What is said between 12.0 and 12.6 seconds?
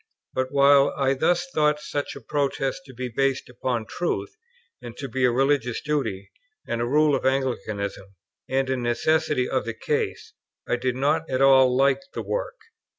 the work.